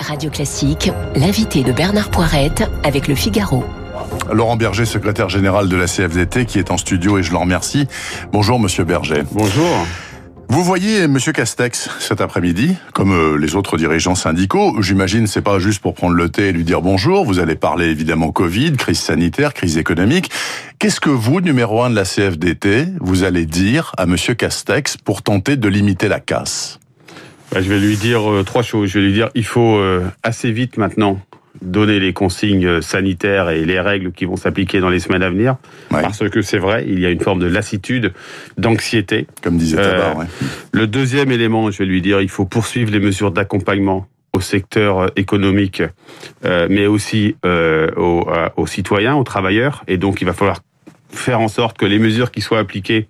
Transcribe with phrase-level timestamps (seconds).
[0.00, 3.64] Radio Classique, l'invité de Bernard Poirette avec le Figaro.
[4.32, 7.86] Laurent Berger, secrétaire général de la CFDT, qui est en studio et je le remercie.
[8.32, 9.22] Bonjour, monsieur Berger.
[9.32, 9.86] Bonjour.
[10.50, 14.80] Vous voyez Monsieur Castex cet après-midi, comme euh, les autres dirigeants syndicaux.
[14.80, 17.26] J'imagine c'est pas juste pour prendre le thé et lui dire bonjour.
[17.26, 20.30] Vous allez parler évidemment Covid, crise sanitaire, crise économique.
[20.78, 25.22] Qu'est-ce que vous, numéro un de la CFDT, vous allez dire à Monsieur Castex pour
[25.22, 26.80] tenter de limiter la casse?
[27.52, 28.90] Bah, Je vais lui dire euh, trois choses.
[28.90, 31.20] Je vais lui dire il faut euh, assez vite maintenant
[31.62, 35.56] donner les consignes sanitaires et les règles qui vont s'appliquer dans les semaines à venir.
[35.90, 38.12] Parce que c'est vrai, il y a une forme de lassitude,
[38.56, 39.26] d'anxiété.
[39.42, 40.24] Comme disait Tabar, euh,
[40.72, 44.98] Le deuxième élément, je vais lui dire, il faut poursuivre les mesures d'accompagnement au secteur
[44.98, 45.82] euh, économique,
[46.44, 49.84] euh, mais aussi aux, aux, citoyens, aux travailleurs.
[49.88, 50.60] Et donc, il va falloir
[51.10, 53.08] faire en sorte que les mesures qui soient appliquées,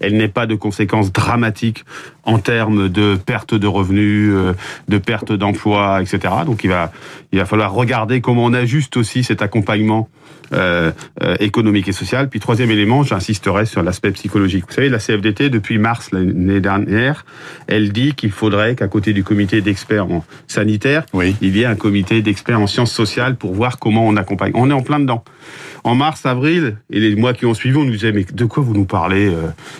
[0.00, 1.84] elles n'aient pas de conséquences dramatiques
[2.24, 4.54] en termes de perte de revenus, euh,
[4.88, 6.34] de perte d'emploi, etc.
[6.44, 6.92] Donc il va,
[7.32, 10.08] il va falloir regarder comment on ajuste aussi cet accompagnement
[10.52, 10.90] euh,
[11.22, 12.28] euh, économique et social.
[12.28, 14.64] Puis troisième élément, j'insisterai sur l'aspect psychologique.
[14.68, 17.24] Vous savez, la CFDT, depuis mars l'année dernière,
[17.68, 21.04] elle dit qu'il faudrait qu'à côté du comité d'experts en sanitaire,
[21.40, 24.52] il y ait un comité d'experts en sciences sociales pour voir comment on accompagne.
[24.54, 25.24] On est en plein dedans.
[25.82, 28.62] En mars, avril et les mois qui ont suivi, on nous disait mais de quoi
[28.62, 29.32] vous nous parlez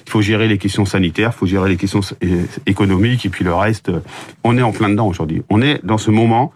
[0.06, 2.01] Il faut gérer les questions sanitaires, il faut gérer les questions
[2.67, 4.01] économique et puis le reste, euh,
[4.45, 5.43] on est en plein dedans aujourd'hui.
[5.51, 6.53] On est dans ce moment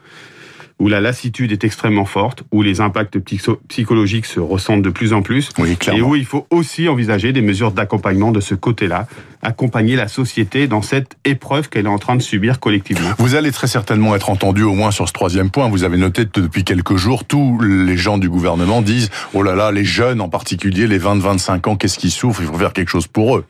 [0.81, 3.19] où la lassitude est extrêmement forte, où les impacts
[3.69, 5.51] psychologiques se ressentent de plus en plus,
[5.93, 9.07] et où il faut aussi envisager des mesures d'accompagnement de ce côté-là,
[9.45, 13.11] accompagner la société dans cette épreuve qu'elle est en train de subir collectivement.
[13.19, 15.69] Vous allez très certainement être entendu au moins sur ce troisième point.
[15.69, 19.55] Vous avez noté que depuis quelques jours, tous les gens du gouvernement disent «Oh là
[19.55, 22.41] là, les jeunes en particulier, les 20-25 ans, qu'est-ce qu'ils souffrent?
[22.41, 23.45] Il faut faire quelque chose pour eux».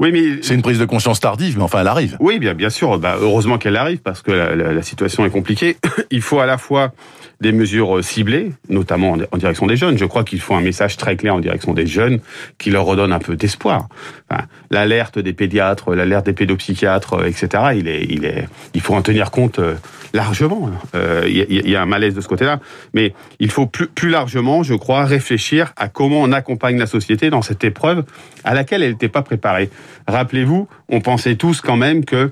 [0.00, 2.16] Oui, mais c'est une prise de conscience tardive, mais enfin, elle arrive.
[2.20, 2.98] Oui, bien, bien sûr.
[2.98, 5.76] Bah, heureusement qu'elle arrive parce que la, la, situation est compliquée.
[6.10, 6.92] Il faut à la fois
[7.40, 9.98] des mesures ciblées, notamment en, direction des jeunes.
[9.98, 12.20] Je crois qu'il faut un message très clair en direction des jeunes
[12.58, 13.88] qui leur redonne un peu d'espoir.
[14.30, 17.48] Enfin, l'alerte des pédiatres, l'alerte des pédopsychiatres, etc.
[17.76, 19.74] Il est, il est, il faut en tenir compte euh,
[20.12, 20.70] largement.
[20.94, 22.60] Euh, il y, y, a un malaise de ce côté-là,
[22.94, 27.30] mais il faut plus, plus largement, je crois, réfléchir à comment on accompagne la société
[27.30, 28.04] dans cette épreuve
[28.44, 29.70] à laquelle elle n'était pas préparée.
[30.06, 32.30] Rappelez-vous, on pensait tous quand même que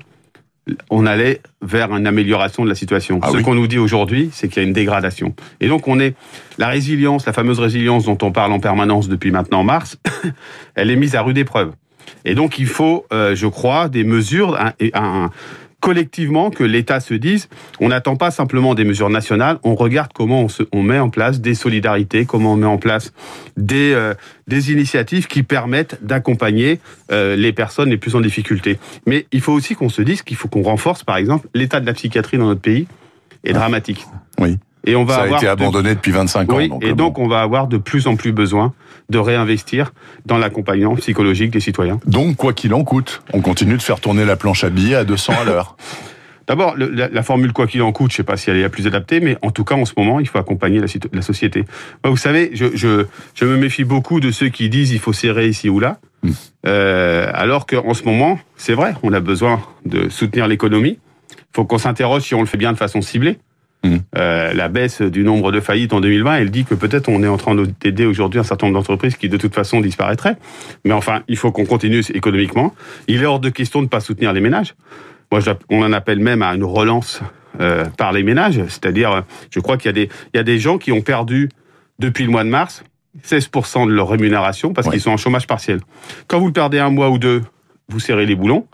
[0.89, 3.19] on allait vers une amélioration de la situation.
[3.21, 5.35] Ah Ce qu'on nous dit aujourd'hui, c'est qu'il y a une dégradation.
[5.59, 6.15] Et donc on est
[6.57, 9.97] la résilience, la fameuse résilience dont on parle en permanence depuis maintenant mars,
[10.75, 11.73] elle est mise à rude épreuve.
[12.25, 15.29] Et donc il faut, euh, je crois, des mesures, un, un,
[15.83, 17.49] collectivement que l'État se dise,
[17.81, 21.09] on n'attend pas simplement des mesures nationales, on regarde comment on, se, on met en
[21.09, 23.11] place des solidarités, comment on met en place
[23.57, 24.13] des, euh,
[24.47, 26.79] des initiatives qui permettent d'accompagner
[27.11, 28.79] euh, les personnes les plus en difficulté.
[29.05, 31.85] Mais il faut aussi qu'on se dise qu'il faut qu'on renforce, par exemple, l'état de
[31.85, 32.87] la psychiatrie dans notre pays
[33.43, 34.05] est dramatique.
[34.39, 34.57] Oui.
[34.85, 36.57] Et on va ça a été abandonné depuis 25 ans.
[36.57, 38.73] Oui, et euh, donc on va avoir de plus en plus besoin
[39.09, 39.93] de réinvestir
[40.25, 41.99] dans l'accompagnement psychologique des citoyens.
[42.05, 45.03] Donc, quoi qu'il en coûte, on continue de faire tourner la planche à billets à
[45.03, 45.75] 200 à l'heure.
[46.47, 48.69] D'abord, la, formule quoi qu'il en coûte, je ne sais pas si elle est la
[48.69, 51.63] plus adaptée, mais en tout cas, en ce moment, il faut accompagner la, société.
[52.03, 55.47] vous savez, je, je, je, me méfie beaucoup de ceux qui disent il faut serrer
[55.47, 56.31] ici ou là, mm.
[56.67, 60.99] euh, alors qu'en ce moment, c'est vrai, on a besoin de soutenir l'économie.
[61.31, 63.39] Il faut qu'on s'interroge si on le fait bien de façon ciblée.
[63.83, 63.97] Mmh.
[64.17, 67.27] Euh, la baisse du nombre de faillites en 2020, elle dit que peut-être on est
[67.27, 70.37] en train d'aider aujourd'hui un certain nombre d'entreprises qui de toute façon disparaîtraient.
[70.85, 72.73] Mais enfin, il faut qu'on continue économiquement.
[73.07, 74.75] Il est hors de question de ne pas soutenir les ménages.
[75.31, 77.21] Moi, on en appelle même à une relance
[77.59, 78.61] euh, par les ménages.
[78.67, 81.49] C'est-à-dire, je crois qu'il y, a des, il y a des gens qui ont perdu
[81.99, 82.83] depuis le mois de mars
[83.21, 85.79] 16% de leur rémunération parce qu'ils sont en chômage partiel.
[86.27, 87.43] Quand vous perdez un mois ou deux,
[87.89, 88.67] vous serrez les boulons.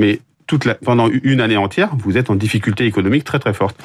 [0.00, 3.76] Mais toute la, pendant une année entière, vous êtes en difficulté économique très très forte.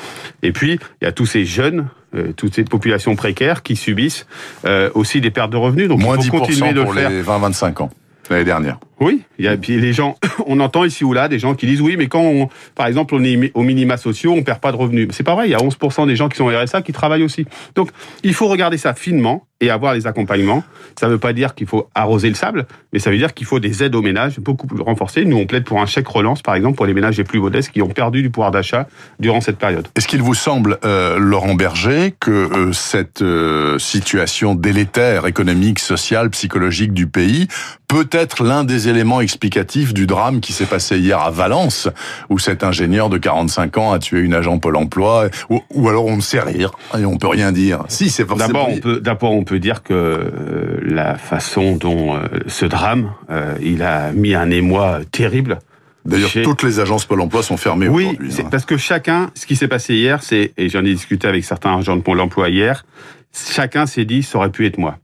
[0.44, 4.28] Et puis, il y a tous ces jeunes, euh, toutes ces populations précaires qui subissent
[4.66, 5.88] euh, aussi des pertes de revenus.
[5.88, 7.10] Donc, Moins il faut continuer de pour faire.
[7.10, 7.90] les 20-25 ans
[8.30, 8.80] l'année dernière.
[9.00, 10.16] Oui, il y a puis les gens,
[10.46, 13.16] on entend ici ou là des gens qui disent oui, mais quand on, par exemple
[13.16, 15.08] on est au minima sociaux, on perd pas de revenus.
[15.12, 17.24] C'est pas vrai, il y a 11% des gens qui sont au RSA qui travaillent
[17.24, 17.46] aussi.
[17.76, 17.90] Donc
[18.24, 20.64] il faut regarder ça finement et avoir les accompagnements.
[21.00, 23.46] Ça ne veut pas dire qu'il faut arroser le sable, mais ça veut dire qu'il
[23.46, 25.26] faut des aides aux ménages beaucoup plus renforcées.
[25.26, 27.72] Nous, on plaide pour un chèque relance, par exemple, pour les ménages les plus modestes
[27.72, 28.88] qui ont perdu du pouvoir d'achat
[29.20, 29.88] durant cette période.
[29.96, 36.30] Est-ce qu'il vous semble, euh, Laurent Berger, que euh, cette euh, situation délétère économique, sociale,
[36.30, 37.48] psychologique du pays
[37.90, 41.90] peut être l'un des éléments explicatifs du drame qui s'est passé hier à Valence,
[42.30, 46.18] où cet ingénieur de 45 ans a tué une agent Pôle Emploi, ou, alors on
[46.18, 47.84] ne sait rire et on peut rien dire?
[47.88, 48.48] Si, c'est forcément...
[48.48, 53.14] D'abord, on peut, d'abord, on peut dire que euh, la façon dont euh, ce drame,
[53.30, 55.60] euh, il a mis un émoi terrible
[56.06, 58.30] D'ailleurs, toutes les agences Pôle emploi sont fermées oui, aujourd'hui.
[58.32, 58.48] Oui, hein.
[58.50, 61.78] parce que chacun, ce qui s'est passé hier, c'est, et j'en ai discuté avec certains
[61.78, 62.86] agents de Pôle emploi hier,
[63.34, 64.98] chacun s'est dit, ça aurait pu être moi.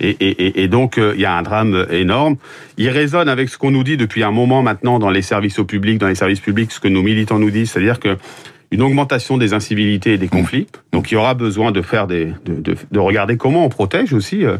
[0.00, 2.36] Et, et, et donc, euh, il y a un drame énorme.
[2.76, 5.64] Il résonne avec ce qu'on nous dit depuis un moment maintenant dans les services au
[5.64, 8.16] public, dans les services publics, ce que nos militants nous disent, c'est-à-dire que
[8.72, 10.66] une augmentation des incivilités et des conflits.
[10.92, 14.12] Donc il y aura besoin de faire des, de, de, de regarder comment on protège
[14.14, 14.56] aussi euh,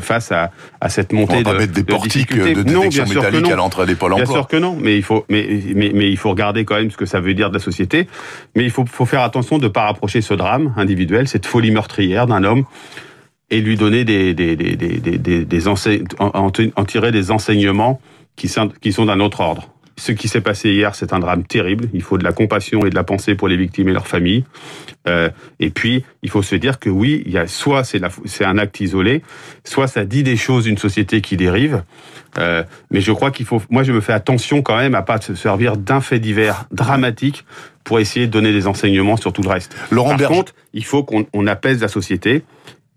[0.00, 0.50] face à,
[0.80, 3.56] à cette montée on va de, mettre des de portiques de détection non, métallique à
[3.56, 4.26] l'entrée des pôles emploi.
[4.26, 6.90] Bien sûr que non, mais il faut, mais, mais, mais il faut regarder quand même
[6.90, 8.08] ce que ça veut dire de la société.
[8.56, 11.70] Mais il faut, faut faire attention de ne pas rapprocher ce drame individuel, cette folie
[11.70, 12.64] meurtrière d'un homme
[13.50, 15.74] et lui donner des, des, des, des, des, en,
[16.18, 18.00] en, tirer des enseignements
[18.34, 19.68] qui sont, qui sont d'un autre ordre.
[19.96, 21.88] Ce qui s'est passé hier, c'est un drame terrible.
[21.92, 24.44] Il faut de la compassion et de la pensée pour les victimes et leurs familles.
[25.06, 25.28] Euh,
[25.60, 28.58] et puis, il faut se dire que oui, il y a soit c'est c'est un
[28.58, 29.22] acte isolé,
[29.64, 31.82] soit ça dit des choses d'une société qui dérive.
[32.38, 33.60] Euh, mais je crois qu'il faut.
[33.70, 37.44] Moi, je me fais attention quand même à pas se servir d'un fait divers dramatique
[37.84, 39.76] pour essayer de donner des enseignements sur tout le reste.
[39.90, 40.34] Laurent Par Berger.
[40.34, 42.42] contre, il faut qu'on on apaise la société.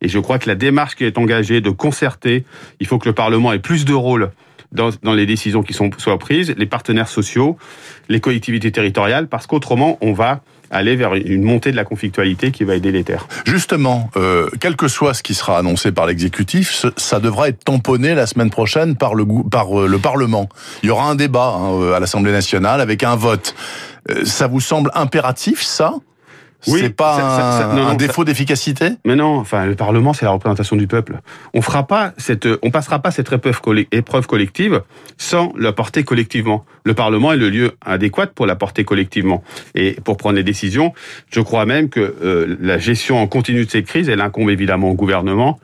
[0.02, 2.44] Et je crois que la démarche qui est engagée de concerter,
[2.80, 4.32] il faut que le Parlement ait plus de rôle
[4.76, 7.58] dans, dans, les décisions qui sont, soient prises, les partenaires sociaux,
[8.10, 10.42] les collectivités territoriales, parce qu'autrement, on va
[10.72, 13.28] aller vers une montée de la conflictualité qui va être délétère.
[13.46, 18.16] Justement, euh, quel que soit ce qui sera annoncé par l'exécutif, ça devra être tamponné
[18.16, 20.50] la semaine prochaine par le, par euh, le Parlement.
[20.84, 23.56] Il y aura un débat hein, à l'Assemblée nationale avec un vote.
[24.10, 25.96] Euh, ça vous semble impératif, ça?
[26.68, 30.14] Oui, c'est pas ça, ça, ça, un, non, défaut d'efficacité Mais non, enfin le Parlement
[30.14, 31.20] c'est la représentation du peuple.
[31.54, 34.82] On fera pas cette, on passera pas cette épreuve, épreuve collective
[35.18, 36.66] sans la porter collectivement.
[36.84, 40.94] Le Parlement est le lieu adéquat pour la porter collectivement et pour prendre les décisions.
[41.30, 44.90] Je crois même que euh, la gestion en continu de ces crises, elle incombe évidemment
[44.90, 45.60] au gouvernement,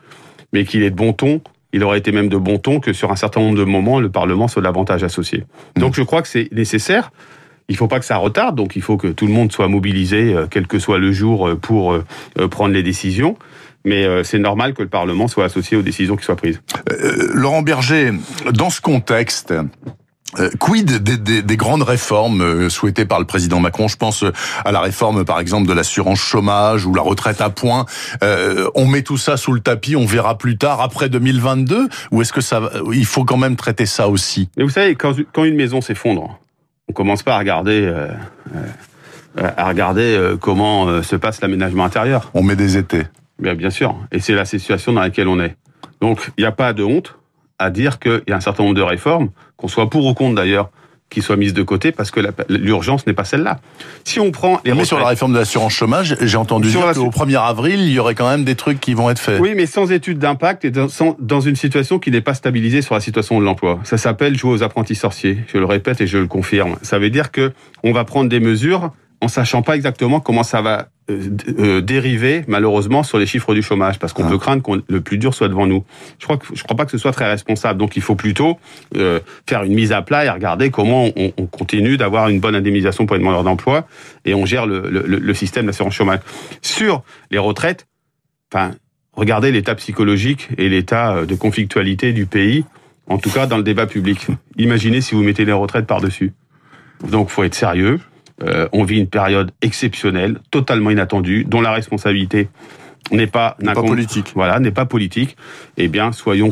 [0.54, 1.42] mais qu'il est de bon ton
[1.74, 4.10] il aurait été même de bon ton que sur un certain nombre de moments, le
[4.10, 5.46] Parlement soit davantage associé.
[5.76, 7.12] Donc je crois que c'est nécessaire.
[7.70, 9.68] Il ne faut pas que ça retarde, donc il faut que tout le monde soit
[9.68, 12.04] mobilisé, euh, quel que soit le jour, euh, pour euh,
[12.50, 13.38] prendre les décisions.
[13.84, 16.62] Mais c'est normal que le Parlement soit associé aux décisions qui soient prises.
[16.92, 18.12] Euh, Laurent Berger,
[18.54, 19.54] dans ce contexte,
[20.40, 23.88] euh, quid des, des, des, grandes réformes souhaitées par le président Macron?
[23.88, 24.24] Je pense
[24.64, 27.86] à la réforme, par exemple, de l'assurance chômage ou la retraite à points.
[28.24, 32.22] Euh, on met tout ça sous le tapis, on verra plus tard, après 2022 Ou
[32.22, 32.62] est-ce que ça,
[32.94, 34.50] il faut quand même traiter ça aussi?
[34.58, 36.40] Mais vous savez, quand, quand une maison s'effondre,
[36.92, 38.10] on commence pas à regarder, euh,
[38.54, 42.30] euh, à regarder euh, comment se passe l'aménagement intérieur.
[42.34, 43.04] On met des étés.
[43.40, 43.96] Bien, bien sûr.
[44.12, 45.56] Et c'est la situation dans laquelle on est.
[46.02, 47.18] Donc, il n'y a pas de honte
[47.60, 50.36] à dire qu'il y a un certain nombre de réformes, qu'on soit pour ou contre
[50.36, 50.70] d'ailleurs,
[51.12, 53.60] qui soient mises de côté parce que l'urgence n'est pas celle-là.
[54.06, 57.10] Si on prend les mais sur la réforme de l'assurance chômage, j'ai entendu dire qu'au
[57.10, 59.40] 1er avril, il y aurait quand même des trucs qui vont être faits.
[59.40, 62.82] Oui, mais sans étude d'impact et dans, sans, dans une situation qui n'est pas stabilisée
[62.82, 63.80] sur la situation de l'emploi.
[63.84, 65.40] Ça s'appelle jouer aux apprentis sorciers.
[65.54, 66.78] Je le répète et je le confirme.
[66.82, 67.52] Ça veut dire que
[67.84, 70.88] on va prendre des mesures en sachant pas exactement comment ça va
[71.60, 74.30] euh, dériver malheureusement sur les chiffres du chômage parce qu'on ah.
[74.30, 75.84] peut craindre que le plus dur soit devant nous.
[76.20, 77.80] Je crois que je crois pas que ce soit très responsable.
[77.80, 78.60] Donc il faut plutôt
[78.96, 82.56] euh, faire une mise à plat et regarder comment on, on continue d'avoir une bonne
[82.56, 83.88] indemnisation pour les demandeurs d'emploi
[84.26, 86.20] et on gère le, le, le système d'assurance chômage.
[86.62, 87.88] Sur les retraites,
[88.52, 88.72] enfin
[89.14, 92.66] regardez l'état psychologique et l'état de conflictualité du pays,
[93.08, 94.28] en tout cas dans le débat public.
[94.58, 96.34] Imaginez si vous mettez les retraites par-dessus.
[97.10, 98.00] Donc faut être sérieux.
[98.44, 102.50] Euh, on vit une période exceptionnelle, totalement inattendue, dont la responsabilité
[103.12, 104.32] n'est pas, pas politique.
[104.36, 105.36] Voilà, n'est pas politique.
[105.78, 106.50] Eh bien, soyons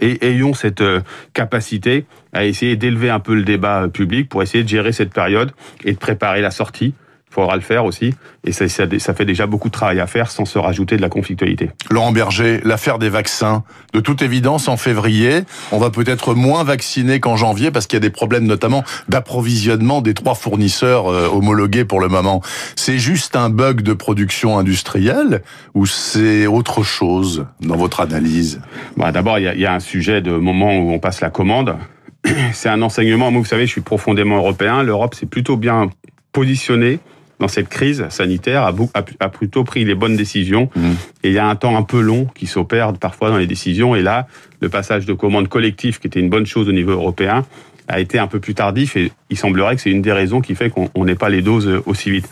[0.00, 1.00] et, ayons cette euh,
[1.34, 5.52] capacité à essayer d'élever un peu le débat public pour essayer de gérer cette période
[5.84, 6.94] et de préparer la sortie
[7.30, 8.14] il faudra le faire aussi.
[8.44, 11.02] Et ça, ça, ça, fait déjà beaucoup de travail à faire sans se rajouter de
[11.02, 11.70] la conflictualité.
[11.88, 13.62] Laurent Berger, l'affaire des vaccins.
[13.92, 17.98] De toute évidence, en février, on va peut-être moins vacciner qu'en janvier parce qu'il y
[17.98, 22.42] a des problèmes notamment d'approvisionnement des trois fournisseurs euh, homologués pour le moment.
[22.74, 25.42] C'est juste un bug de production industrielle
[25.74, 28.60] ou c'est autre chose dans votre analyse?
[28.96, 31.76] Bah, D'abord, il y, y a, un sujet de moment où on passe la commande.
[32.52, 33.30] C'est un enseignement.
[33.30, 34.82] Moi, vous savez, je suis profondément européen.
[34.82, 35.90] L'Europe s'est plutôt bien
[36.32, 36.98] positionnée
[37.40, 40.70] dans cette crise sanitaire a, a, plutôt pris les bonnes décisions.
[40.76, 40.90] Mmh.
[41.24, 43.96] Et il y a un temps un peu long qui s'opère parfois dans les décisions.
[43.96, 44.28] Et là,
[44.60, 47.44] le passage de commande collective, qui était une bonne chose au niveau européen,
[47.88, 48.96] a été un peu plus tardif.
[48.96, 51.82] Et il semblerait que c'est une des raisons qui fait qu'on n'ait pas les doses
[51.86, 52.28] aussi vite.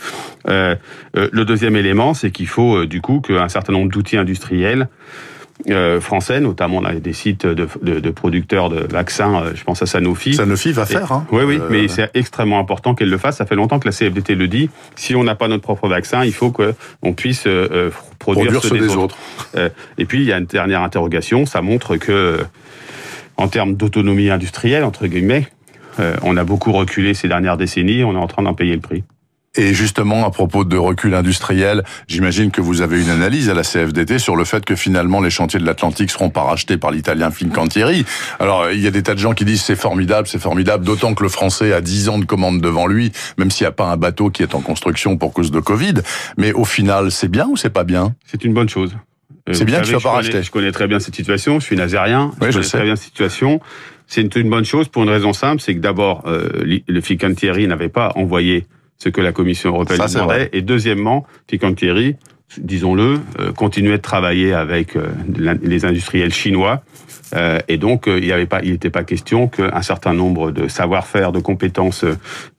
[0.49, 0.77] Euh,
[1.17, 4.89] euh, le deuxième élément, c'est qu'il faut euh, du coup qu'un certain nombre d'outils industriels
[5.69, 9.83] euh, français, notamment là, des sites de, de, de, producteurs de vaccins, euh, je pense
[9.83, 10.35] à Sanofi.
[10.35, 11.11] Sanofi va faire.
[11.11, 11.27] Hein.
[11.33, 11.69] Oui, oui, euh...
[11.69, 13.39] mais c'est extrêmement important qu'elle le fasse.
[13.39, 14.71] Ça fait longtemps que la CFDT le dit.
[14.95, 18.69] Si on n'a pas notre propre vaccin, il faut qu'on puisse euh, produire, produire, ceux,
[18.69, 19.19] ceux des, des, autres.
[19.55, 19.73] autres.
[19.99, 21.45] et puis, il y a une dernière interrogation.
[21.45, 22.39] Ça montre que,
[23.37, 25.49] en termes d'autonomie industrielle, entre guillemets,
[26.23, 29.03] on a beaucoup reculé ces dernières décennies, on est en train d'en payer le prix.
[29.59, 33.63] Et justement, à propos de recul industriel, j'imagine que vous avez une analyse à la
[33.63, 37.33] CFDT sur le fait que finalement les chantiers de l'Atlantique seront pas rachetés par l'italien
[37.33, 38.05] Fincantieri.
[38.39, 41.13] Alors, il y a des tas de gens qui disent c'est formidable, c'est formidable, d'autant
[41.13, 43.91] que le français a 10 ans de commande devant lui, même s'il n'y a pas
[43.91, 45.95] un bateau qui est en construction pour cause de Covid.
[46.37, 48.15] Mais au final, c'est bien ou c'est pas bien?
[48.27, 48.97] C'est une bonne chose.
[49.49, 50.41] Euh, c'est bien que soit pas racheté.
[50.41, 53.61] Je connais très bien cette situation, je suis nazérien, je, connais très bien cette situation.
[54.07, 57.89] C'est une, bonne chose pour une raison simple, c'est que d'abord, euh, le Fincantieri n'avait
[57.89, 58.65] pas envoyé
[58.99, 60.51] ce que la Commission européenne demandait.
[60.53, 62.17] Et deuxièmement, Thierry,
[62.57, 65.09] disons-le, euh, continuait de travailler avec euh,
[65.63, 66.83] les industriels chinois.
[67.35, 70.67] Euh, et donc, il n'y avait pas, il n'était pas question qu'un certain nombre de
[70.67, 72.05] savoir-faire, de compétences,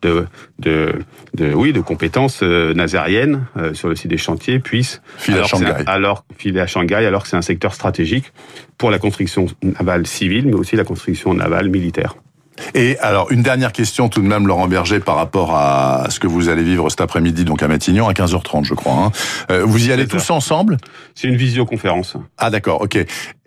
[0.04, 0.26] de,
[0.60, 0.94] de,
[1.34, 5.74] de, oui, de compétences nazariennes sur le site des chantiers puissent filer à Shanghai.
[5.88, 8.32] Alors, filer à Shanghai, alors que c'est un secteur stratégique
[8.78, 12.16] pour la construction navale civile, mais aussi la construction navale militaire.
[12.74, 16.28] Et alors, une dernière question tout de même, Laurent Berger, par rapport à ce que
[16.28, 18.94] vous allez vivre cet après-midi, donc à Matignon, à 15h30, je crois.
[18.94, 19.12] Hein.
[19.52, 20.78] Euh, vous y allez tous ensemble?
[21.16, 22.16] C'est une visioconférence.
[22.38, 22.98] Ah d'accord, ok.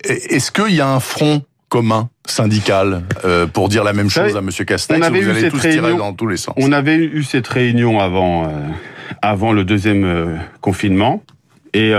[0.03, 4.41] Est-ce qu'il y a un front commun syndical euh, pour dire la même chose à
[4.41, 6.53] Monsieur Castex on avait vous eu allez tous réunion, dans tous les sens?
[6.57, 8.47] On avait eu cette réunion avant, euh,
[9.21, 11.23] avant le deuxième confinement.
[11.75, 11.91] Et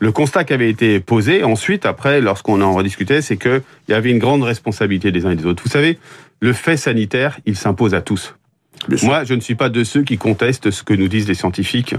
[0.00, 4.10] le constat qui avait été posé ensuite, après, lorsqu'on en rediscutait, c'est qu'il y avait
[4.10, 5.64] une grande responsabilité des uns et des autres.
[5.64, 5.98] Vous savez,
[6.40, 8.34] le fait sanitaire, il s'impose à tous.
[9.02, 11.94] Moi, je ne suis pas de ceux qui contestent ce que nous disent les scientifiques.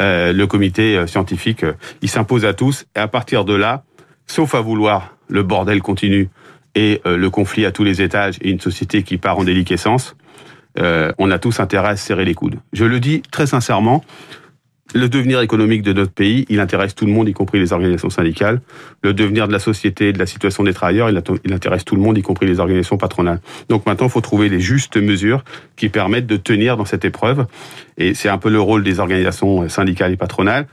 [0.00, 2.86] Euh, le comité euh, scientifique, euh, il s'impose à tous.
[2.96, 3.84] Et à partir de là,
[4.26, 6.28] sauf à vouloir le bordel continu
[6.74, 10.16] et le conflit à tous les étages et une société qui part en déliquescence,
[10.76, 12.56] on a tous intérêt à se serrer les coudes.
[12.72, 14.04] Je le dis très sincèrement,
[14.94, 18.10] le devenir économique de notre pays, il intéresse tout le monde, y compris les organisations
[18.10, 18.60] syndicales.
[19.02, 22.16] Le devenir de la société, de la situation des travailleurs, il intéresse tout le monde,
[22.16, 23.40] y compris les organisations patronales.
[23.68, 25.44] Donc maintenant, il faut trouver les justes mesures
[25.76, 27.46] qui permettent de tenir dans cette épreuve.
[27.98, 30.68] Et c'est un peu le rôle des organisations syndicales et patronales.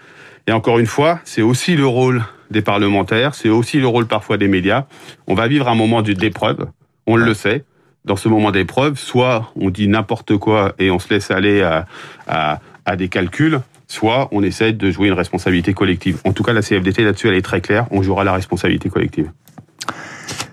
[0.48, 4.38] Et encore une fois, c'est aussi le rôle des parlementaires, c'est aussi le rôle parfois
[4.38, 4.86] des médias.
[5.26, 6.68] On va vivre un moment d'épreuve,
[7.08, 7.64] on le sait.
[8.04, 11.86] Dans ce moment d'épreuve, soit on dit n'importe quoi et on se laisse aller à,
[12.28, 13.62] à, à des calculs,
[13.92, 16.20] soit on essaie de jouer une responsabilité collective.
[16.24, 19.30] En tout cas, la CFDT là-dessus, elle est très claire, on jouera la responsabilité collective.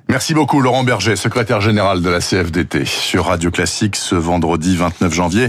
[0.09, 5.13] Merci beaucoup Laurent Berger, secrétaire général de la CFDT sur Radio Classique ce vendredi 29
[5.13, 5.49] janvier.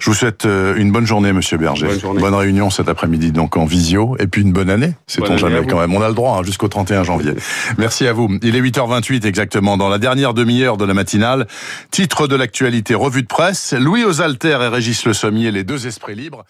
[0.00, 1.88] Je vous souhaite euh, une bonne journée Monsieur Berger.
[2.02, 4.94] Bonne, réunion cet après-midi donc en visio et puis une bonne année.
[5.06, 5.94] C'est on jamais quand même.
[5.94, 7.34] On a le droit hein, jusqu'au 31 janvier.
[7.76, 8.38] Merci à vous.
[8.42, 11.46] Il est 8h28 exactement dans la dernière demi-heure de la matinale.
[11.90, 16.14] Titre de l'actualité revue de presse, Louis Osalter et Régis Le Sommier, les deux esprits
[16.14, 16.44] libres.